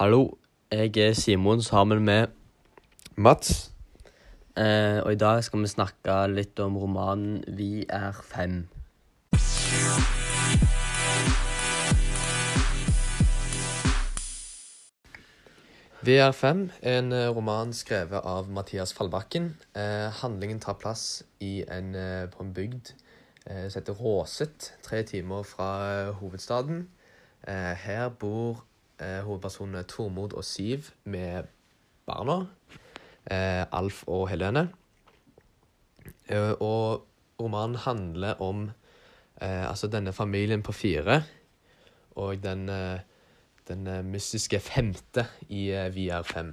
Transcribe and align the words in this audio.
Hallo, 0.00 0.38
jeg 0.72 0.96
er 0.96 1.12
Simon 1.12 1.62
sammen 1.62 2.04
med 2.04 2.26
Mats. 3.16 3.72
eh, 4.56 5.02
Og 5.04 5.12
i 5.12 5.16
dag 5.16 5.44
skal 5.44 5.60
vi 5.60 5.66
snakke 5.66 6.14
litt 6.26 6.60
om 6.60 6.76
romanen 6.76 7.44
'Vi 7.48 7.84
er 7.88 8.12
fem'. 8.12 8.68
Vi 16.02 16.14
er 16.14 16.32
fem, 16.32 16.70
en 16.82 17.12
eh, 17.12 17.28
roman 17.28 17.72
skrevet 17.72 18.20
av 18.24 18.48
Mathias 18.48 18.92
Fallbakken. 18.92 19.56
Eh, 19.76 20.08
handlingen 20.22 20.60
tar 20.60 20.74
plass 20.80 21.24
en, 21.40 21.94
eh, 21.94 22.26
på 22.30 22.42
en 22.42 22.54
bygd 22.54 22.94
eh, 23.46 23.68
som 23.68 23.80
heter 23.80 23.92
Råset, 23.92 24.72
tre 24.82 25.02
timer 25.02 25.42
fra 25.42 25.92
eh, 25.92 26.14
hovedstaden. 26.14 26.88
Her 27.46 28.08
bor 28.08 28.64
eh, 29.00 29.20
hovedpersonene 29.26 29.82
Tormod 29.88 30.36
og 30.36 30.44
Siv 30.44 30.92
med 31.04 31.48
barna, 32.06 32.46
eh, 33.30 33.64
Alf 33.72 34.04
og 34.06 34.28
Helene. 34.30 34.68
Eh, 36.28 36.54
og 36.60 37.06
romanen 37.40 37.76
handler 37.76 38.40
om 38.42 38.70
eh, 39.40 39.68
altså 39.68 39.88
denne 39.88 40.12
familien 40.12 40.62
på 40.62 40.72
fire 40.72 41.22
og 42.20 42.42
den 42.42 42.68
eh, 42.68 43.00
den 43.70 43.86
eh, 43.86 44.02
mystiske 44.04 44.60
femte 44.60 45.26
i 45.48 45.68
eh, 45.70 45.90
VR5. 45.94 46.52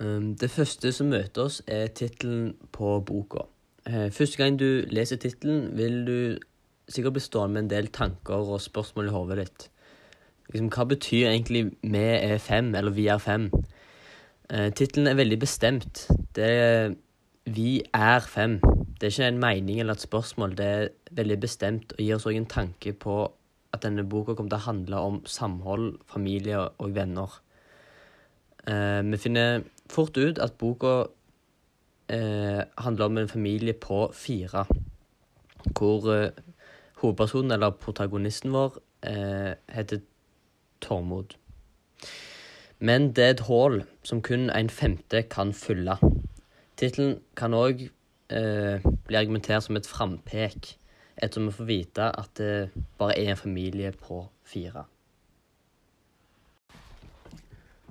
Um, 0.00 0.34
det 0.36 0.50
første 0.50 0.92
som 0.92 1.10
møter 1.10 1.46
oss, 1.46 1.62
er 1.66 1.86
tittelen 1.86 2.56
på 2.72 2.98
boka. 3.06 3.46
Første 3.86 4.40
gang 4.40 4.56
du 4.58 4.82
leser 4.90 5.16
tittelen, 5.22 5.68
vil 5.78 6.00
du 6.06 6.18
sikkert 6.90 7.14
bli 7.14 7.22
stående 7.22 7.54
med 7.54 7.62
en 7.62 7.70
del 7.70 7.88
tanker 7.94 8.50
og 8.50 8.58
spørsmål 8.60 9.08
i 9.08 9.14
hodet 9.14 9.36
ditt. 9.38 9.66
Liksom, 10.52 10.68
hva 10.70 10.84
betyr 10.84 11.28
egentlig 11.28 11.72
'vi 11.82 11.98
er 11.98 12.38
fem', 12.38 12.74
eller 12.74 12.90
'vi 12.90 13.06
er 13.06 13.18
fem'? 13.18 13.50
Eh, 14.50 14.70
tittelen 14.70 15.06
er 15.06 15.14
veldig 15.14 15.38
bestemt. 15.38 16.08
Det 16.34 16.44
er 16.44 16.94
'vi 17.46 17.82
er 17.94 18.20
fem'. 18.20 18.60
Det 19.00 19.02
er 19.02 19.06
ikke 19.06 19.28
en 19.28 19.38
mening 19.38 19.80
eller 19.80 19.92
et 19.92 20.00
spørsmål. 20.00 20.56
Det 20.56 20.66
er 20.66 20.88
veldig 21.10 21.40
bestemt 21.40 21.92
og 21.92 21.98
gir 21.98 22.14
oss 22.14 22.26
òg 22.26 22.36
en 22.36 22.46
tanke 22.46 22.92
på 22.92 23.32
at 23.72 23.82
denne 23.82 24.08
boka 24.08 24.34
kommer 24.34 24.50
til 24.50 24.58
å 24.58 24.68
handle 24.70 24.96
om 24.96 25.22
samhold, 25.26 25.98
familie 26.06 26.58
og 26.58 26.94
venner. 26.94 27.40
Eh, 28.66 29.02
vi 29.10 29.16
finner 29.16 29.62
fort 29.90 30.16
ut 30.16 30.38
at 30.38 30.58
boka 30.58 31.04
eh, 32.08 32.62
handler 32.78 33.04
om 33.04 33.18
en 33.18 33.28
familie 33.28 33.72
på 33.72 34.10
fire. 34.14 34.64
Hvor 35.78 36.12
eh, 36.14 36.30
hovedpersonen, 37.02 37.52
eller 37.52 37.70
protagonisten 37.70 38.52
vår, 38.52 38.78
eh, 39.02 39.54
heter 39.68 40.00
Tormod. 40.80 41.36
Men 42.78 43.12
det 43.16 43.24
er 43.24 43.30
et 43.34 43.44
hull 43.48 43.82
som 44.04 44.22
kun 44.22 44.50
en 44.50 44.70
femte 44.70 45.22
kan 45.32 45.52
fylle. 45.56 45.96
Tittelen 46.76 47.20
kan 47.36 47.56
òg 47.56 47.86
eh, 48.30 48.84
bli 49.06 49.16
argumentert 49.16 49.64
som 49.64 49.78
et 49.78 49.88
frampek, 49.88 50.74
ettersom 51.16 51.48
vi 51.48 51.56
får 51.56 51.70
vite 51.70 52.10
at 52.20 52.34
det 52.36 52.84
bare 52.98 53.16
er 53.16 53.32
en 53.32 53.40
familie 53.40 53.92
på 53.96 54.26
fire. 54.44 54.84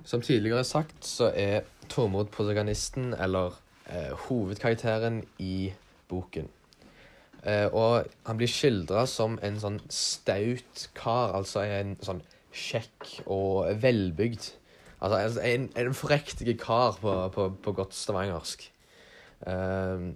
Som 0.06 0.22
tidligere 0.22 0.64
sagt 0.64 1.06
så 1.06 1.32
er 1.34 1.66
Tormod 1.90 2.30
protagonisten, 2.30 3.14
eller 3.14 3.58
eh, 3.90 4.14
hovedkarakteren 4.28 5.24
i 5.38 5.72
boken. 6.08 6.48
Eh, 7.42 7.66
og 7.74 8.06
han 8.26 8.38
blir 8.38 8.50
skildra 8.50 9.04
som 9.10 9.38
en 9.42 9.58
sånn 9.62 9.80
staut 9.90 10.88
kar, 10.94 11.34
altså 11.34 11.62
en 11.66 11.96
sånn 12.02 12.22
kjekk 12.56 13.10
og 13.26 13.68
velbygd. 13.82 14.48
Altså 15.04 15.42
en, 15.44 15.68
en 15.76 15.94
forrektig 15.94 16.56
kar 16.60 16.96
på, 17.02 17.12
på, 17.34 17.50
på 17.62 17.74
godt 17.76 17.94
stavangersk. 17.94 18.64
Eh, 19.46 20.06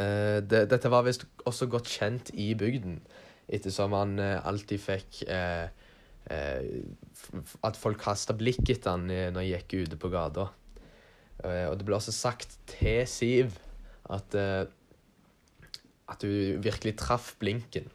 uh, 0.00 0.38
det, 0.42 0.64
dette 0.72 0.90
var 0.90 1.06
visst 1.06 1.26
også 1.46 1.68
godt 1.70 1.90
kjent 1.90 2.32
i 2.34 2.50
bygden, 2.58 2.98
ettersom 3.46 3.94
han 3.94 4.18
uh, 4.18 4.42
alltid 4.48 4.82
fikk 4.82 5.22
eh, 5.28 5.68
At 7.62 7.76
folk 7.76 7.98
kasta 8.00 8.32
blikk 8.32 8.70
etter 8.72 8.94
han 8.94 9.04
når 9.06 9.36
han 9.36 9.44
gikk 9.44 9.74
ute 9.84 9.98
på 10.00 10.08
gata. 10.08 10.46
Og 11.44 11.74
det 11.76 11.84
ble 11.84 11.98
også 11.98 12.14
sagt 12.16 12.54
til 12.70 13.02
Siv 13.04 13.58
at 14.08 14.32
At 16.08 16.24
du 16.24 16.56
virkelig 16.64 16.94
traff 16.96 17.34
blinken 17.36 17.90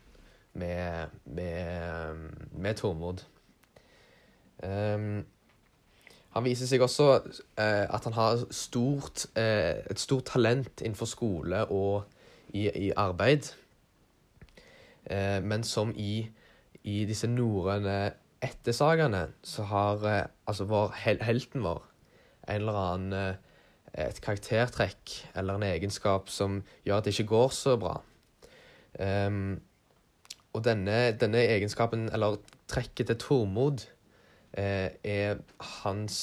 med, 0.54 1.10
med, 1.26 2.22
med 2.54 2.78
Tormod. 2.78 3.26
Um, 4.64 5.26
han 6.36 6.46
viser 6.46 6.70
seg 6.70 6.84
også 6.86 7.08
eh, 7.58 7.86
at 7.90 8.06
han 8.06 8.14
har 8.14 8.44
stort, 8.54 9.26
eh, 9.40 9.82
et 9.90 10.00
stort 10.00 10.28
talent 10.30 10.84
innenfor 10.84 11.10
skole 11.10 11.64
og 11.74 12.04
i, 12.54 12.68
i 12.70 12.92
arbeid. 12.94 13.50
Eh, 15.10 15.40
men 15.42 15.66
som 15.66 15.94
i, 15.98 16.28
i 16.84 17.04
disse 17.10 17.28
norrøne 17.28 18.12
ettersagene, 18.46 19.26
så 19.44 19.66
har 19.72 20.06
eh, 20.06 20.26
altså 20.48 20.70
vår, 20.70 20.94
hel, 21.02 21.24
helten 21.26 21.66
vår 21.66 21.82
en 22.50 22.62
eller 22.62 22.78
annen 22.82 23.14
eh, 23.18 23.36
et 24.06 24.22
karaktertrekk 24.22 25.16
eller 25.38 25.58
en 25.58 25.66
egenskap 25.66 26.30
som 26.30 26.62
gjør 26.86 27.00
at 27.00 27.08
det 27.08 27.16
ikke 27.16 27.32
går 27.34 27.50
så 27.58 27.74
bra. 27.82 27.96
Um, 29.00 29.58
og 30.54 30.62
denne, 30.66 31.12
denne 31.18 31.42
egenskapen, 31.42 32.08
eller 32.14 32.38
trekket 32.70 33.10
til 33.10 33.18
Tormod, 33.22 33.88
er 34.54 35.40
hans 35.84 36.18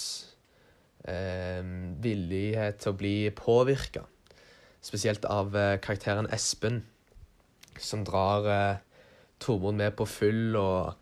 eh, 1.09 1.63
villighet 2.03 2.83
til 2.83 2.93
å 2.93 2.99
bli 2.99 3.17
påvirka. 3.37 4.05
Spesielt 4.83 5.25
av 5.25 5.57
eh, 5.57 5.79
karakteren 5.83 6.29
Espen, 6.35 6.85
som 7.79 8.05
drar 8.07 8.51
eh, 8.51 8.83
Tormod 9.41 9.77
med 9.77 9.93
på 9.99 10.07
fyll 10.09 10.57
og 10.57 10.95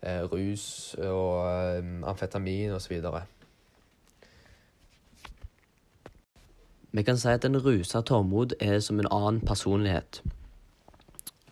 eh, 0.00 0.22
rus 0.32 0.94
og 0.98 1.46
eh, 1.48 1.80
amfetamin 2.08 2.72
osv. 2.76 3.02
Vi 6.92 7.02
kan 7.02 7.18
si 7.18 7.28
at 7.28 7.44
en 7.44 7.60
rusa 7.60 8.00
Tormod 8.00 8.54
er 8.60 8.78
som 8.80 9.00
en 9.00 9.10
annen 9.10 9.40
personlighet. 9.40 10.22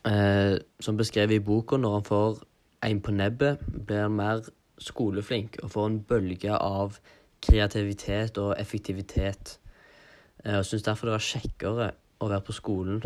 Eh, 0.06 0.56
som 0.80 0.96
beskrevet 0.96 1.40
i 1.40 1.44
boka, 1.44 1.76
når 1.76 1.92
han 1.92 2.04
får 2.04 2.40
en 2.84 3.00
på 3.00 3.12
nebbet, 3.12 3.58
blir 3.86 4.02
han 4.06 4.16
mer 4.16 4.40
skoleflink 4.80 5.60
og 5.64 5.72
får 5.74 5.88
en 5.88 5.98
bølge 6.08 6.54
av 6.56 6.98
kreativitet 7.44 8.38
og 8.40 8.54
effektivitet. 8.60 9.58
Jeg 10.44 10.60
og 10.60 10.66
syns 10.66 10.86
derfor 10.86 11.08
det 11.08 11.16
var 11.16 11.26
kjekkere 11.26 11.90
å 12.20 12.30
være 12.30 12.46
på 12.46 12.56
skolen 12.56 13.02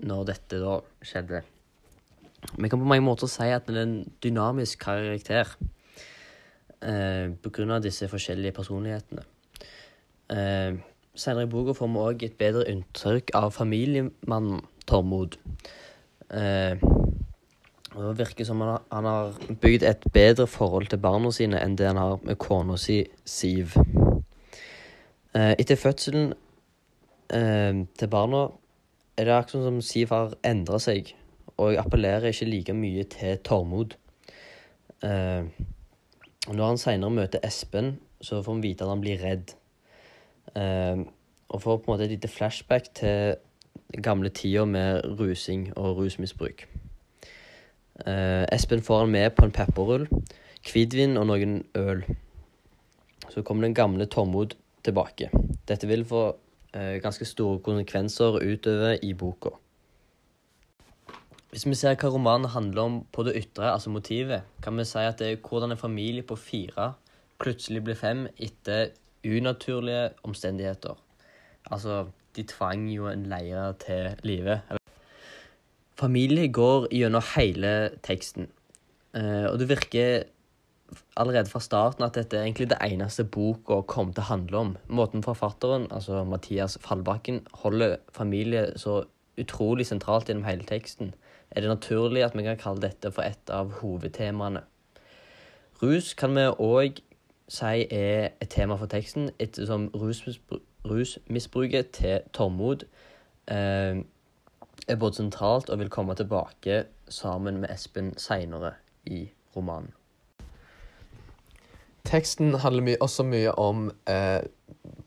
når 0.00 0.28
dette 0.32 0.60
da 0.60 0.78
skjedde. 1.04 1.42
Vi 2.56 2.68
kan 2.68 2.80
på 2.80 2.88
mange 2.88 3.04
måter 3.04 3.28
si 3.28 3.48
at 3.52 3.66
det 3.68 3.76
er 3.76 3.84
en 3.84 3.98
dynamisk 4.24 4.80
karakter 4.80 5.50
eh, 6.80 7.28
av 7.28 7.82
disse 7.84 8.08
forskjellige 8.08 8.56
personlighetene. 8.56 9.26
Eh, 10.32 10.80
Senere 11.14 11.44
i 11.44 11.50
boka 11.50 11.74
får 11.74 11.88
vi 11.90 12.00
òg 12.00 12.22
et 12.24 12.36
bedre 12.38 12.62
inntrykk 12.70 13.32
av 13.34 13.50
familiemannen 13.52 14.62
Tormod. 14.86 15.36
Eh, 16.30 16.78
det 17.94 18.18
virker 18.18 18.44
som 18.44 18.60
han 18.60 18.68
har, 18.68 18.82
han 18.90 19.04
har 19.04 19.56
bygd 19.60 19.82
et 19.82 20.04
bedre 20.12 20.46
forhold 20.46 20.86
til 20.90 21.00
barna 21.02 21.32
sine 21.34 21.58
enn 21.58 21.74
det 21.78 21.88
han 21.88 21.98
har 21.98 22.20
med 22.22 22.38
kona 22.38 22.76
si, 22.78 23.02
Siv. 23.26 23.74
Eh, 25.34 25.54
etter 25.58 25.78
fødselen 25.78 26.32
eh, 27.34 27.82
til 27.98 28.10
barna 28.10 28.44
er 29.18 29.26
det 29.26 29.34
akkurat 29.34 29.66
som 29.66 29.80
Siv 29.82 30.14
har 30.14 30.36
endra 30.46 30.78
seg, 30.82 31.10
og 31.56 31.72
jeg 31.72 31.82
appellerer 31.82 32.30
ikke 32.30 32.48
like 32.48 32.76
mye 32.78 33.04
til 33.10 33.42
Tormod. 33.46 33.96
Eh, 35.02 35.50
når 36.50 36.66
han 36.66 36.80
seinere 36.80 37.14
møter 37.14 37.42
Espen, 37.46 37.96
så 38.22 38.38
får 38.42 38.54
han 38.54 38.62
vite 38.62 38.86
at 38.86 38.92
han 38.92 39.02
blir 39.02 39.22
redd. 39.22 39.54
Og 41.50 41.62
får 41.62 41.78
på 41.78 41.86
en 41.86 41.92
måte 41.92 42.06
et 42.08 42.14
lite 42.14 42.28
flashback 42.28 42.90
til 42.94 43.36
gamle 44.02 44.28
tider 44.34 44.64
med 44.64 45.04
rusing 45.20 45.68
og 45.76 45.96
rusmisbruk. 46.00 46.66
Eh, 48.06 48.44
Espen 48.52 48.82
får 48.82 49.04
han 49.04 49.10
med 49.12 49.30
på 49.36 49.46
en 49.46 49.54
pepperrull, 49.54 50.06
hvitvin 50.66 51.18
og 51.20 51.26
noen 51.30 51.60
øl. 51.78 52.04
Så 53.30 53.42
kommer 53.42 53.66
den 53.66 53.74
gamle 53.74 54.06
Tormod 54.10 54.56
tilbake. 54.84 55.30
Dette 55.68 55.88
vil 55.90 56.04
få 56.08 56.22
eh, 56.74 56.96
ganske 57.02 57.24
store 57.28 57.60
konsekvenser 57.64 58.40
utover 58.40 58.98
i 59.02 59.12
boka. 59.12 59.54
Hvis 61.50 61.66
vi 61.66 61.74
ser 61.74 61.96
hva 61.98 62.12
romanen 62.14 62.52
handler 62.52 62.82
om 62.82 62.98
på 63.12 63.24
det 63.26 63.34
ytre, 63.40 63.72
altså 63.72 63.90
motivet, 63.90 64.44
kan 64.62 64.76
vi 64.78 64.86
si 64.86 65.02
at 65.02 65.18
det 65.18 65.32
er 65.32 65.40
hvordan 65.42 65.74
en 65.74 65.80
familie 65.80 66.22
på 66.22 66.38
fire 66.38 66.92
plutselig 67.40 67.82
blir 67.84 67.98
fem 67.98 68.26
etter 68.38 68.92
unaturlige 69.24 70.10
omstendigheter. 70.22 70.94
Altså, 71.70 72.06
de 72.36 72.42
tvang 72.46 72.86
jo 72.92 73.08
en 73.10 73.26
leie 73.26 73.72
til 73.82 74.14
live. 74.22 74.60
Familie 76.00 76.48
går 76.48 76.88
gjennom 76.96 77.24
hele 77.34 77.72
teksten, 78.06 78.48
eh, 79.14 79.46
og 79.50 79.58
det 79.60 79.68
virker 79.68 80.22
allerede 81.16 81.50
fra 81.50 81.60
starten 81.60 82.04
at 82.06 82.16
dette 82.16 82.38
er 82.38 82.46
egentlig 82.46 82.70
det 82.70 82.80
eneste 82.82 83.24
boka 83.24 83.82
kom 83.86 84.14
til 84.14 84.24
å 84.24 84.30
handle 84.30 84.62
om. 84.64 84.70
Måten 84.88 85.22
forfatteren, 85.22 85.86
altså 85.92 86.24
Mathias 86.24 86.78
Fallbakken, 86.82 87.42
holder 87.62 87.98
familie 88.16 88.70
så 88.80 89.02
utrolig 89.38 89.86
sentralt 89.86 90.28
gjennom 90.28 90.48
hele 90.48 90.64
teksten, 90.66 91.14
er 91.50 91.60
det 91.60 91.70
naturlig 91.70 92.24
at 92.24 92.36
vi 92.36 92.46
kan 92.46 92.58
kalle 92.58 92.84
dette 92.84 93.12
for 93.12 93.26
et 93.26 93.52
av 93.52 93.72
hovedtemaene. 93.80 94.62
Rus 95.82 96.14
kan 96.14 96.34
vi 96.36 96.46
òg 96.48 97.00
si 97.50 97.84
er 97.90 98.30
et 98.40 98.50
tema 98.52 98.76
for 98.78 98.90
teksten, 98.90 99.30
ettersom 99.38 99.90
rusmisbru 99.94 100.60
rusmisbruket 100.80 101.90
til 101.92 102.22
Tormod 102.32 102.86
eh, 103.52 104.00
er 104.88 104.98
både 105.00 105.20
sentralt 105.20 105.70
og 105.70 105.80
vil 105.82 105.92
komme 105.92 106.16
tilbake 106.18 106.84
sammen 107.10 107.60
med 107.62 107.72
Espen 107.72 108.12
seinere 108.18 108.76
i 109.04 109.26
romanen. 109.56 109.92
Teksten 112.06 112.54
handler 112.62 112.86
my 112.86 112.94
også 113.04 113.26
mye 113.28 113.52
om 113.60 113.90
eh, 114.08 114.40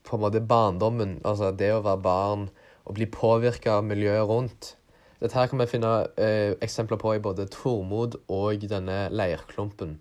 på 0.05 0.15
en 0.15 0.21
måte 0.23 0.43
barndommen, 0.45 1.17
altså 1.25 1.49
det 1.57 1.71
å 1.73 1.81
være 1.83 2.03
barn 2.05 2.47
og 2.83 2.97
bli 2.99 3.07
påvirka 3.09 3.79
av 3.79 3.87
miljøet 3.87 4.29
rundt. 4.29 4.73
Dette 5.23 5.37
her 5.39 5.49
kan 5.49 5.61
vi 5.61 5.69
finne 5.71 5.91
eh, 6.19 6.53
eksempler 6.63 6.99
på 7.01 7.15
i 7.15 7.21
både 7.23 7.47
Tormod 7.51 8.19
og 8.31 8.65
denne 8.69 9.07
leirklumpen. 9.15 9.97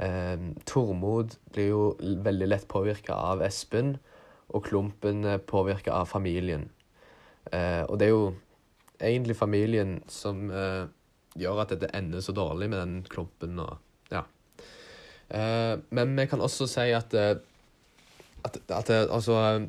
Eh, 0.00 0.36
Tormod 0.68 1.36
blir 1.52 1.70
jo 1.70 1.82
veldig 2.00 2.48
lett 2.48 2.68
påvirka 2.70 3.16
av 3.32 3.44
Espen, 3.44 3.96
og 4.48 4.64
Klumpen 4.64 5.24
er 5.28 5.42
påvirka 5.44 5.92
av 6.00 6.08
familien. 6.08 6.70
Eh, 7.52 7.84
og 7.84 7.98
det 8.00 8.08
er 8.08 8.14
jo 8.14 8.30
egentlig 9.00 9.36
familien 9.36 9.98
som 10.10 10.48
eh, 10.50 10.86
gjør 11.38 11.62
at 11.62 11.74
dette 11.74 11.90
ender 11.96 12.22
så 12.24 12.34
dårlig 12.36 12.70
med 12.70 12.80
den 12.82 12.96
Klumpen 13.10 13.58
og 13.62 13.76
ja. 14.12 14.24
Eh, 15.28 15.74
men 15.94 16.16
vi 16.18 16.26
kan 16.30 16.42
også 16.42 16.66
si 16.70 16.88
at, 16.96 17.14
eh, 17.14 17.36
at, 18.44 18.58
at 18.68 18.90
det, 18.90 19.04
altså 19.10 19.66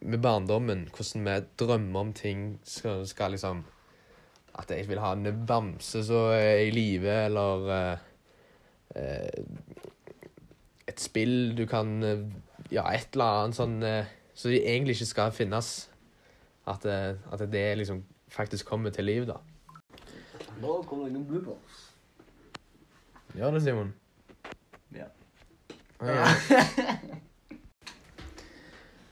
med 0.00 0.18
barndommen, 0.18 0.88
hvordan 0.90 1.26
vi 1.26 1.36
drømmer 1.58 2.00
om 2.00 2.12
ting 2.12 2.60
skal, 2.64 3.06
skal 3.06 3.30
liksom 3.36 3.64
At 4.58 4.70
jeg 4.70 4.88
vil 4.88 4.98
ha 4.98 5.12
en 5.12 5.44
bamse 5.46 6.00
som 6.04 6.32
er 6.32 6.64
i 6.64 6.70
live, 6.70 7.12
eller 7.26 7.68
eh, 7.70 7.98
eh, 8.96 9.44
et 10.88 11.00
spill 11.00 11.54
du 11.56 11.66
kan 11.66 12.02
eh, 12.02 12.24
Ja, 12.72 12.88
et 12.90 13.12
eller 13.12 13.44
annet 13.44 13.56
sånn 13.56 13.76
Som 14.34 14.50
Så 14.50 14.50
egentlig 14.56 14.96
ikke 14.96 15.06
skal 15.06 15.32
finnes. 15.32 15.88
At, 16.66 16.84
eh, 16.84 17.14
at 17.32 17.44
det 17.52 17.78
liksom 17.78 18.02
faktisk 18.36 18.68
kommer 18.68 18.92
til 18.94 19.08
liv, 19.08 19.26
da. 19.28 19.40
Nå 20.60 20.80
kommer 20.88 21.08
det 21.08 21.16
noen 21.16 21.26
bloopers. 21.28 21.82
Gjør 23.36 23.56
det, 23.56 23.62
Simon? 23.64 23.94
Ja. 24.96 25.08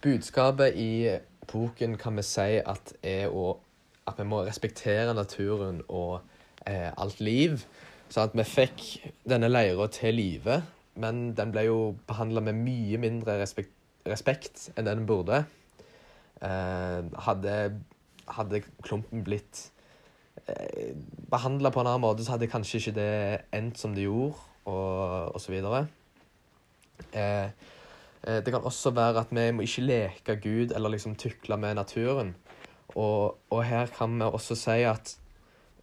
Budskapet 0.05 0.76
i 0.76 1.19
boken 1.53 1.97
kan 2.00 2.17
vi 2.17 2.25
si 2.26 2.61
at 2.61 2.93
er 3.03 3.32
å, 3.32 3.56
at 4.09 4.21
vi 4.21 4.26
må 4.29 4.43
respektere 4.44 5.15
naturen 5.17 5.81
og 5.88 6.20
eh, 6.67 6.91
alt 6.93 7.20
liv. 7.25 7.65
Så 8.12 8.27
at 8.27 8.37
vi 8.37 8.44
fikk 8.47 8.85
denne 9.29 9.49
leira 9.49 9.88
til 9.93 10.17
live, 10.19 10.61
men 11.00 11.32
den 11.37 11.53
ble 11.55 11.67
jo 11.67 11.79
behandla 12.06 12.44
med 12.44 12.61
mye 12.61 13.00
mindre 13.00 13.38
respekt, 13.41 13.73
respekt 14.06 14.69
enn 14.77 14.87
den 14.87 15.06
burde. 15.09 15.44
Eh, 16.44 17.00
hadde, 17.27 17.56
hadde 18.29 18.62
klumpen 18.82 19.25
blitt 19.26 19.71
eh, 20.47 20.94
behandla 21.31 21.71
på 21.71 21.82
en 21.82 21.91
annen 21.91 22.05
måte, 22.05 22.25
så 22.25 22.37
hadde 22.37 22.50
kanskje 22.50 22.81
ikke 22.81 22.97
det 22.99 23.12
endt 23.55 23.81
som 23.81 23.94
det 23.94 24.06
gjorde, 24.06 24.37
og, 24.65 25.35
osv. 25.37 25.59
så. 25.61 25.85
Eh, 27.12 27.49
eh, 28.25 28.41
det 28.44 28.53
kan 28.53 28.65
også 28.65 28.94
være 28.97 29.25
at 29.25 29.35
vi 29.35 29.50
må 29.53 29.67
ikke 29.67 29.87
leke 29.88 30.38
Gud 30.43 30.75
eller 30.75 30.94
liksom 30.94 31.17
tukle 31.21 31.56
med 31.61 31.75
naturen. 31.75 32.35
Og, 32.94 33.38
og 33.50 33.65
her 33.65 33.87
kan 33.87 34.17
vi 34.19 34.25
også 34.25 34.55
si 34.55 34.82
at 34.87 35.17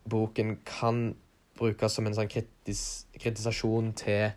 boken 0.09 0.57
kan 0.65 1.15
brukes 1.59 1.93
som 1.93 2.07
en 2.07 2.15
sånn 2.15 2.31
kritis, 2.31 3.05
kritisasjon 3.19 3.91
til 3.99 4.31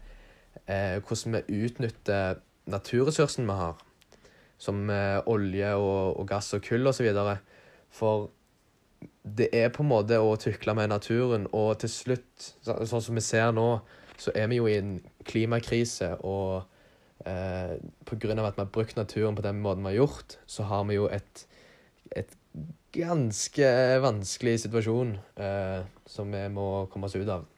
eh, 0.67 1.01
hvordan 1.01 1.39
vi 1.39 1.65
utnytter 1.65 2.41
naturressursen 2.71 3.49
vi 3.49 3.57
har, 3.59 3.81
som 4.61 4.89
eh, 4.91 5.21
olje 5.31 5.75
og, 5.77 6.19
og 6.21 6.29
gass 6.29 6.53
og 6.57 6.65
kull 6.67 6.91
osv. 6.91 7.11
For 7.95 8.29
det 9.23 9.49
er 9.57 9.73
på 9.73 9.85
en 9.85 9.91
måte 9.93 10.19
å 10.21 10.35
tukle 10.41 10.75
med 10.77 10.91
naturen, 10.93 11.47
og 11.57 11.79
til 11.83 11.93
slutt, 11.93 12.53
så, 12.65 12.77
sånn 12.89 13.05
som 13.07 13.19
vi 13.19 13.25
ser 13.25 13.53
nå, 13.57 13.69
så 14.21 14.35
er 14.37 14.49
vi 14.51 14.61
jo 14.61 14.69
i 14.71 14.77
en 14.79 14.97
klimakrise, 15.27 16.13
og 16.23 16.65
eh, 17.27 17.75
av 17.75 18.47
at 18.47 18.59
vi 18.59 18.63
har 18.63 18.73
brukt 18.75 18.99
naturen 18.99 19.39
på 19.39 19.45
den 19.47 19.63
måten 19.65 19.87
vi 19.87 19.95
har 19.95 20.05
gjort, 20.05 20.39
så 20.47 20.67
har 20.71 20.85
vi 20.91 20.99
jo 20.99 21.09
et, 21.13 21.47
et 22.15 22.37
ganske 22.95 23.71
vanskelig 24.05 24.61
situasjon 24.67 25.17
eh, 25.43 25.81
som 26.07 26.31
vi 26.31 26.45
må 26.53 26.87
komme 26.93 27.11
oss 27.11 27.17
ut 27.19 27.31
av. 27.31 27.49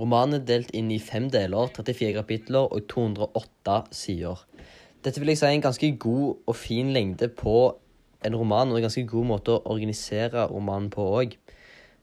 Romanen 0.00 0.38
er 0.38 0.44
delt 0.48 0.70
inn 0.76 0.88
i 0.92 1.00
fem 1.00 1.28
deler, 1.32 1.68
34 1.76 2.14
kapitler 2.16 2.68
og 2.72 2.86
208 2.88 3.80
sider. 3.92 4.44
Dette 5.04 5.20
vil 5.20 5.32
jeg 5.32 5.40
si 5.40 5.46
er 5.48 5.54
en 5.56 5.64
ganske 5.64 5.88
god 5.96 6.42
og 6.46 6.56
fin 6.56 6.90
lengde 6.92 7.30
på 7.32 7.56
en 8.26 8.36
roman, 8.36 8.68
og 8.68 8.76
en 8.76 8.84
ganske 8.84 9.06
god 9.08 9.26
måte 9.30 9.54
å 9.54 9.62
organisere 9.72 10.44
romanen 10.50 10.90
på 10.92 11.06
òg. 11.08 11.36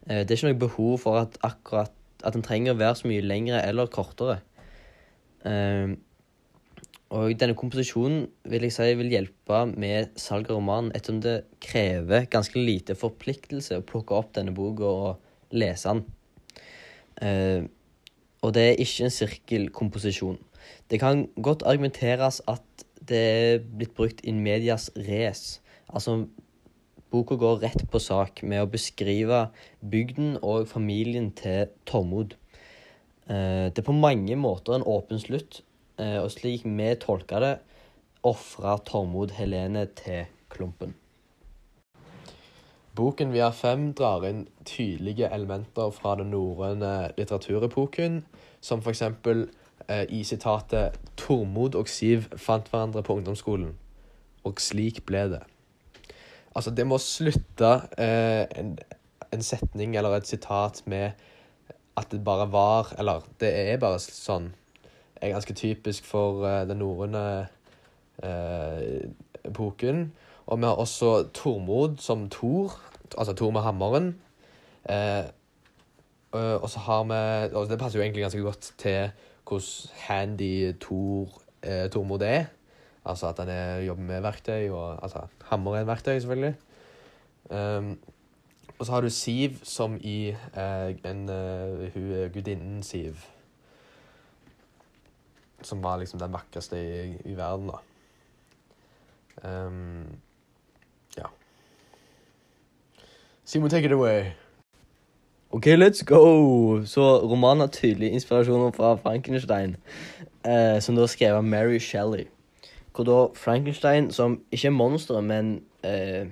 Det 0.07 0.23
er 0.23 0.33
ikke 0.33 0.49
noe 0.49 0.61
behov 0.65 0.97
for 1.03 1.19
at 1.21 1.37
akkurat 1.45 1.93
at 2.25 2.33
den 2.33 2.41
trenger 2.45 2.73
å 2.73 2.79
være 2.79 2.97
så 2.97 3.09
mye 3.11 3.25
lengre 3.25 3.59
eller 3.61 3.91
kortere. 3.93 4.39
Og 7.07 7.37
denne 7.39 7.55
komposisjonen 7.55 8.25
vil 8.49 8.65
jeg 8.65 8.75
si 8.75 8.87
vil 8.99 9.13
hjelpe 9.13 9.61
med 9.77 10.17
salg 10.19 10.49
av 10.49 10.57
romanen, 10.57 10.89
ettersom 10.97 11.21
det 11.23 11.37
krever 11.63 12.25
ganske 12.33 12.57
lite 12.59 12.97
forpliktelse 12.99 13.77
å 13.77 13.85
plukke 13.85 14.17
opp 14.17 14.33
denne 14.35 14.55
boka 14.55 14.89
og 14.89 15.53
lese 15.55 15.93
den. 15.93 17.69
Og 18.41 18.53
det 18.57 18.65
er 18.65 18.81
ikke 18.83 19.05
en 19.05 19.13
sirkelkomposisjon. 19.13 20.41
Det 20.91 20.99
kan 20.99 21.27
godt 21.43 21.63
argumenteres 21.67 22.41
at 22.49 22.86
det 23.09 23.21
er 23.21 23.63
blitt 23.63 23.95
brukt 23.97 24.23
in 24.27 24.41
medias 24.43 24.89
res. 25.07 25.61
Altså, 25.87 26.27
boka 27.11 27.37
går 27.39 27.63
rett 27.63 27.85
på 27.91 28.01
sak 28.03 28.43
med 28.43 28.63
å 28.63 28.69
beskrive 28.71 29.47
bygden 29.81 30.37
og 30.41 30.67
familien 30.71 31.31
til 31.37 31.71
Tormod. 31.87 32.35
Det 33.27 33.81
er 33.81 33.87
på 33.87 33.95
mange 33.95 34.35
måter 34.39 34.77
en 34.77 34.87
åpen 34.87 35.19
slutt, 35.19 35.61
og 35.99 36.29
slik 36.31 36.63
vi 36.63 36.93
tolker 37.01 37.43
det, 37.43 37.55
ofra 38.27 38.77
Tormod 38.87 39.35
Helene 39.39 39.87
til 39.99 40.27
Klumpen. 40.51 40.95
Boken 42.97 43.29
Vi 43.29 43.41
er 43.45 43.53
fem 43.53 43.91
drar 43.93 44.23
inn 44.25 44.47
tydelige 44.65 45.27
elementer 45.29 45.91
fra 45.93 46.15
den 46.17 46.31
norrøne 46.33 47.11
litteraturepoken, 47.17 48.23
som 48.61 48.81
eh, 48.81 49.43
i 49.87 50.23
sitatet 50.23 50.97
'Tormod 51.15 51.75
og 51.75 51.87
Siv 51.87 52.25
fant 52.35 52.67
hverandre 52.67 53.03
på 53.03 53.15
ungdomsskolen', 53.15 53.75
og 54.43 54.59
slik 54.59 55.05
ble 55.05 55.21
det. 55.31 55.43
Altså, 56.55 56.71
det 56.71 56.87
må 56.87 56.97
slutte 56.97 57.69
eh, 57.97 58.45
en, 58.59 58.77
en 59.31 59.43
setning 59.45 59.97
eller 59.97 60.17
et 60.17 60.27
sitat 60.27 60.81
med 60.85 61.11
at 61.97 62.11
det 62.11 62.23
bare 62.23 62.51
var, 62.51 62.95
eller 62.99 63.25
det 63.41 63.51
er 63.53 63.77
bare 63.81 63.99
sånn, 64.01 64.51
er 65.21 65.33
ganske 65.33 65.53
typisk 65.57 66.05
for 66.05 66.45
eh, 66.45 66.63
den 66.69 66.81
norrøne 66.81 67.23
eh, 68.23 69.07
epoken. 69.45 70.11
Og 70.47 70.61
vi 70.61 70.69
har 70.69 70.81
også 70.81 71.29
Tormod 71.33 71.97
som 72.01 72.27
Thor, 72.33 72.77
altså 73.17 73.33
Thor 73.37 73.51
med 73.53 73.65
hammeren. 73.65 74.13
Eh, 74.89 75.25
og 76.37 76.69
så 76.69 76.79
har 76.79 77.03
vi 77.07 77.55
Og 77.55 77.69
det 77.69 77.79
passer 77.79 77.97
jo 77.97 78.03
egentlig 78.03 78.21
ganske 78.21 78.41
godt 78.41 78.73
til 78.77 79.09
hvordan 79.47 79.93
handy 80.07 80.73
Thor, 80.81 81.41
Tormod 81.91 82.21
er. 82.21 82.45
Altså 83.07 83.29
at 83.31 83.39
han 83.39 83.49
er, 83.49 83.85
jobber 83.87 84.03
med 84.03 84.21
verktøy, 84.21 84.69
og 84.69 84.99
altså 85.03 85.27
hammer 85.47 85.75
er 85.75 85.81
en 85.81 85.87
verktøy, 85.87 86.19
selvfølgelig. 86.19 86.55
Um, 87.49 87.99
og 88.79 88.85
så 88.85 88.91
har 88.91 89.01
du 89.01 89.09
Siv, 89.09 89.57
som 89.63 89.95
i 90.01 90.35
en 91.05 91.29
Hun 91.93 92.29
gudinnen 92.33 92.83
Siv 92.83 93.15
som 95.61 95.83
var 95.83 95.97
liksom 95.97 96.19
den 96.19 96.33
vakreste 96.33 96.77
i, 96.77 97.17
i 97.31 97.37
verden, 97.37 97.71
da. 97.71 97.79
Um, 99.43 100.19
ja. 101.17 101.29
Simon, 103.43 103.69
take 103.69 103.85
it 103.85 103.91
away. 103.91 104.31
OK, 105.51 105.65
let's 105.65 106.03
go! 106.03 106.83
Så 106.85 107.01
romanen 107.23 107.59
har 107.59 107.67
tydelige 107.67 108.11
inspirasjoner 108.11 108.71
fra 108.75 108.95
Frankenstein, 108.95 109.77
eh, 110.45 110.79
som 110.83 110.95
da 110.95 111.05
er 111.05 111.11
skrevet 111.11 111.39
av 111.39 111.45
Mary 111.47 111.79
Shelley. 111.79 112.25
Hvor 112.91 113.05
da 113.07 113.19
Frankenstein, 113.35 114.09
som 114.11 114.41
ikke 114.51 114.67
er 114.67 114.75
monsteret, 114.75 115.23
men 115.23 115.61
eh, 115.87 116.27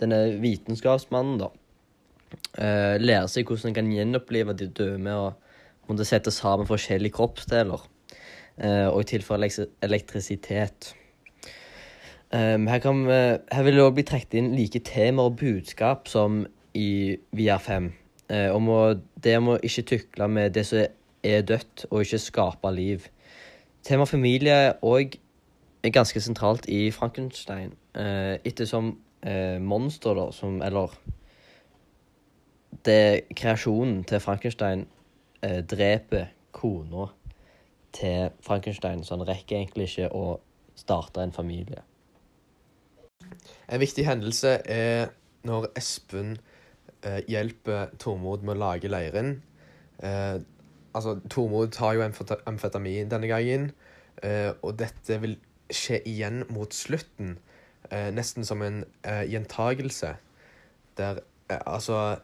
denne 0.00 0.20
vitenskapsmannen, 0.40 1.36
da, 1.42 1.50
eh, 2.56 2.96
lærer 3.02 3.28
seg 3.28 3.44
hvordan 3.44 3.74
en 3.74 3.76
kan 3.76 3.92
gjenopplive 3.92 4.56
de 4.56 4.70
døde 4.72 4.98
med 5.04 5.12
å 5.12 5.28
måtte 5.90 6.08
sette 6.08 6.32
sammen 6.32 6.66
forskjellige 6.66 7.12
kroppsdeler. 7.18 7.84
eh, 8.58 8.88
og 8.88 9.04
tilføre 9.06 9.36
elek- 9.38 9.68
elektrisitet. 9.82 10.94
Um, 12.32 12.66
her, 12.66 12.78
kan, 12.78 13.04
her 13.52 13.62
vil 13.62 13.74
det 13.76 13.82
òg 13.84 13.94
bli 13.94 14.02
trukket 14.02 14.34
inn 14.34 14.54
like 14.56 14.80
temaer 14.80 15.28
og 15.28 15.36
budskap 15.36 16.08
som 16.08 16.46
i 16.74 17.18
VR5. 17.36 17.92
Eh, 18.28 18.50
om 18.54 18.68
å, 18.68 18.80
det 19.22 19.36
om 19.38 19.52
å 19.54 19.58
ikke 19.62 19.86
tukle 19.86 20.28
med 20.28 20.54
det 20.56 20.64
som 20.66 20.82
er 21.26 21.44
dødt, 21.46 21.86
og 21.90 22.02
ikke 22.02 22.22
skape 22.22 22.72
liv. 22.74 23.06
Temaet 23.86 24.10
familie 24.10 24.54
er 24.68 24.78
òg 24.82 25.18
ganske 25.94 26.20
sentralt 26.20 26.66
i 26.68 26.90
Frankenstein. 26.90 27.74
Eh, 27.94 28.38
ettersom 28.44 28.96
eh, 29.22 29.58
monster, 29.62 30.14
da, 30.14 30.30
som 30.32 30.62
Eller 30.62 30.90
det 32.86 33.26
kreasjonen 33.34 34.04
til 34.04 34.20
Frankenstein 34.20 34.86
eh, 35.42 35.62
dreper 35.62 36.26
kona 36.52 37.08
til 37.92 38.30
Frankenstein, 38.40 39.04
så 39.04 39.16
han 39.16 39.26
rekker 39.26 39.56
egentlig 39.56 39.88
ikke 39.90 40.10
å 40.14 40.40
starte 40.76 41.22
en 41.22 41.32
familie. 41.32 41.82
En 43.68 43.80
viktig 43.80 44.04
hendelse 44.06 44.58
er 44.70 45.08
når 45.46 45.70
Espen 45.78 46.36
eh, 47.06 47.22
hjelper 47.30 47.94
Tormod 48.02 48.42
med 48.42 48.56
å 48.56 48.62
lage 48.66 48.90
leiren. 48.90 49.36
Eh, 50.02 50.38
altså, 50.92 51.20
Tormod 51.30 51.72
tar 51.76 51.96
jo 51.96 52.04
amfetamin 52.06 53.12
denne 53.12 53.30
gangen, 53.30 53.70
eh, 54.22 54.50
og 54.60 54.76
dette 54.82 55.20
vil 55.22 55.38
skje 55.72 56.02
igjen 56.06 56.44
mot 56.52 56.74
slutten. 56.74 57.36
Eh, 57.90 58.10
nesten 58.14 58.44
som 58.44 58.62
en 58.62 58.84
eh, 59.02 59.24
gjentagelse. 59.30 60.16
Der 60.98 61.18
eh, 61.48 61.58
Altså, 61.66 62.16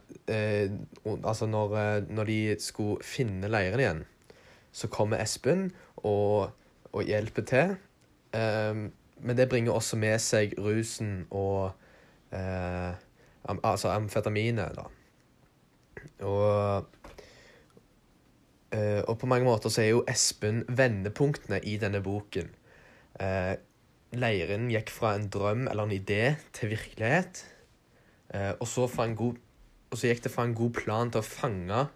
altså 1.23 1.45
når, 1.45 2.01
når 2.11 2.23
de 2.23 2.55
skulle 2.59 3.03
finne 3.03 3.47
leiren 3.47 3.79
igjen, 3.79 4.01
så 4.71 4.87
kommer 4.87 5.21
Espen 5.23 5.71
og, 5.95 6.49
og 6.91 7.03
hjelper 7.03 7.45
til. 7.47 7.75
Men 8.33 9.37
det 9.37 9.47
bringer 9.49 9.71
også 9.71 9.95
med 9.95 10.19
seg 10.19 10.57
rusen 10.59 11.27
og 11.31 11.71
Altså 13.51 13.91
amfetaminet, 13.91 14.77
da. 14.77 14.85
Og 16.23 16.85
eh, 18.71 19.01
Og 19.07 19.17
på 19.19 19.27
mange 19.27 19.45
måter 19.47 19.69
så 19.69 19.83
er 19.83 19.89
jo 19.91 20.05
Espen 20.09 20.63
vendepunktene 20.67 21.59
i 21.67 21.77
denne 21.81 22.01
boken. 22.03 22.51
Eh, 23.19 23.55
leiren 24.13 24.69
gikk 24.71 24.93
fra 24.93 25.15
en 25.17 25.27
drøm 25.33 25.67
eller 25.67 25.83
en 25.83 25.97
idé 25.97 26.35
til 26.53 26.73
virkelighet. 26.75 27.43
Eh, 28.33 28.53
og, 28.59 28.67
så 28.67 28.87
god, 29.15 29.35
og 29.91 29.97
så 29.97 30.07
gikk 30.07 30.23
det 30.23 30.31
fra 30.31 30.47
en 30.47 30.55
god 30.57 30.73
plan 30.73 31.11
til 31.11 31.23
å 31.23 31.27
fange 31.27 31.87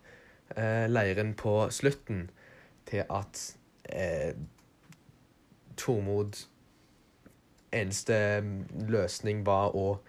leiren 0.87 1.33
på 1.35 1.67
slutten, 1.75 2.29
til 2.87 3.03
at 3.11 3.39
eh, 3.91 4.31
Tormod 5.75 6.39
eneste 7.75 8.17
løsning 8.87 9.43
var 9.45 9.75
å 9.75 9.99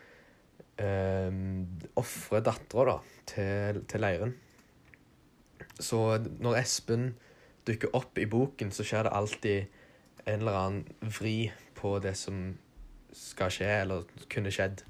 um, 0.79 1.65
ofrer 1.99 2.45
dattera 2.47 2.99
til, 3.29 3.83
til 3.91 4.05
leiren. 4.05 4.37
Så 5.79 6.19
når 6.43 6.61
Espen 6.63 7.13
dukker 7.69 7.95
opp 7.97 8.19
i 8.19 8.27
boken, 8.31 8.73
så 8.75 8.87
skjer 8.87 9.07
det 9.07 9.15
alltid 9.15 10.29
en 10.29 10.41
eller 10.41 10.59
annen 10.59 11.11
vri 11.19 11.51
på 11.79 11.99
det 12.03 12.15
som 12.19 12.57
skal 13.15 13.53
skje, 13.53 13.69
eller 13.83 14.07
kunne 14.33 14.53
skjedd. 14.53 14.83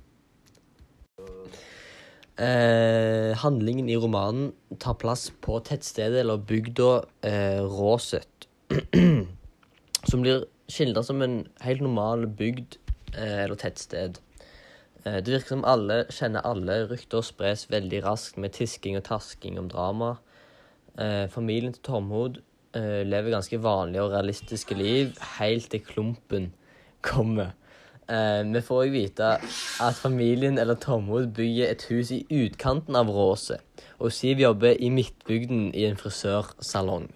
Eh, 2.38 3.34
handlingen 3.42 3.88
i 3.90 3.96
romanen 3.98 4.52
tar 4.78 4.94
plass 5.02 5.26
på 5.42 5.58
tettstedet 5.66 6.20
eller 6.22 6.38
bygda 6.46 6.90
eh, 7.26 7.62
Råset, 7.66 8.46
som 10.10 10.22
blir 10.22 10.46
skildret 10.70 11.08
som 11.08 11.22
en 11.24 11.40
helt 11.64 11.82
normal 11.82 12.28
bygd 12.38 12.78
eh, 13.16 13.42
eller 13.44 13.58
tettsted. 13.58 14.20
Eh, 15.04 15.20
det 15.22 15.32
virker 15.32 15.54
som 15.54 15.66
alle 15.66 16.02
kjenner 16.10 16.46
alle. 16.46 16.82
Rykter 16.90 17.22
spres 17.24 17.68
veldig 17.70 18.02
raskt 18.06 18.38
med 18.40 18.56
tisking 18.56 18.98
og 18.98 19.06
tasking 19.08 19.58
om 19.60 19.70
drama. 19.70 20.16
Eh, 20.98 21.28
familien 21.30 21.72
til 21.72 21.84
Tormod 21.86 22.40
eh, 22.74 23.04
lever 23.06 23.30
ganske 23.36 23.62
vanlige 23.62 24.02
og 24.02 24.12
realistiske 24.16 24.74
liv 24.74 25.14
helt 25.38 25.70
til 25.70 25.84
klumpen 25.84 26.52
kommer. 27.02 27.54
Vi 28.08 28.60
får 28.64 28.78
òg 28.86 28.94
vite 28.94 29.26
at 29.84 29.96
familien 30.00 30.56
eller 30.56 30.78
Tormod 30.80 31.26
bygger 31.36 31.68
et 31.68 31.82
hus 31.90 32.08
i 32.16 32.22
utkanten 32.32 32.96
av 32.96 33.10
Råset, 33.12 33.60
og 34.00 34.14
Siv 34.16 34.40
jobber 34.40 34.80
i 34.80 34.88
midtbygden 34.88 35.74
i 35.76 35.84
en 35.84 36.00
frisørsalong. 36.00 37.10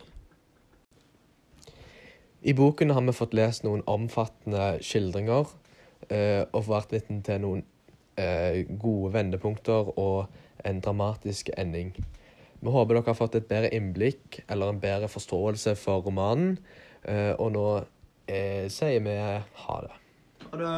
I 2.44 2.52
boken 2.52 2.92
har 2.92 3.06
vi 3.08 3.16
fått 3.16 3.32
lest 3.32 3.64
noen 3.64 3.80
omfattende 3.88 4.82
skildringer 4.84 5.48
og 6.52 6.68
vært 6.68 6.92
vitne 6.92 7.22
til 7.24 7.40
noen 7.40 7.64
eh, 8.16 8.64
gode 8.66 9.12
vendepunkter 9.14 9.92
og 9.98 10.26
en 10.64 10.80
dramatisk 10.84 11.50
ending. 11.58 11.94
Vi 12.62 12.70
håper 12.70 12.94
dere 12.94 13.10
har 13.10 13.18
fått 13.18 13.38
et 13.38 13.48
bedre 13.50 13.72
innblikk 13.74 14.42
eller 14.48 14.70
en 14.70 14.82
bedre 14.82 15.10
forståelse 15.10 15.74
for 15.80 16.04
romanen, 16.06 16.58
eh, 17.02 17.32
og 17.34 17.54
nå 17.56 17.66
eh, 18.30 18.68
sier 18.70 19.02
vi 19.02 19.16
ha 19.18 19.80
det. 19.86 19.96
Ha 20.50 20.60
det. 20.60 20.76